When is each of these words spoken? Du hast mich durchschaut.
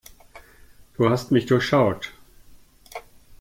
Du 0.97 1.07
hast 1.07 1.29
mich 1.29 1.45
durchschaut. 1.45 2.11